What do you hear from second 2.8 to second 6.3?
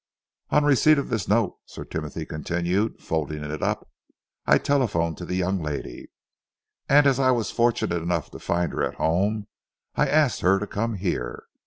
folding it up, "I telephoned to the young lady